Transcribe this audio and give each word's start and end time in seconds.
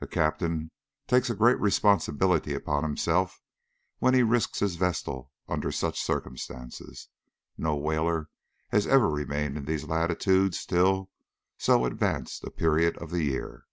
A 0.00 0.06
captain 0.06 0.70
takes 1.06 1.28
a 1.28 1.34
great 1.34 1.60
responsibility 1.60 2.54
upon 2.54 2.82
himself 2.82 3.42
when 3.98 4.14
he 4.14 4.22
risks 4.22 4.60
his 4.60 4.76
vessel 4.76 5.32
under 5.48 5.70
such 5.70 6.00
circumstances. 6.00 7.08
No 7.58 7.76
whaler 7.76 8.30
has 8.70 8.86
ever 8.86 9.10
remained 9.10 9.58
in 9.58 9.66
these 9.66 9.84
latitudes 9.84 10.64
till 10.64 11.10
so 11.58 11.84
advanced 11.84 12.42
a 12.44 12.50
period 12.50 12.96
of 12.96 13.10
the 13.10 13.24
year. 13.24 13.66